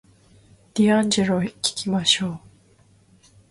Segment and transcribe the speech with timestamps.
[0.73, 2.39] ディアンジェロを聞きましょう